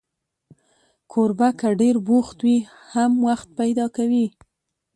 کوربه 1.11 1.49
که 1.59 1.67
ډېر 1.81 1.95
بوخت 2.07 2.37
وي، 2.45 2.57
هم 2.91 3.11
وخت 3.27 3.47
پیدا 3.59 3.85
کوي. 3.95 4.27